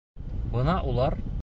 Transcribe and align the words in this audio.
Бына 0.55 0.79
улар: 0.95 1.19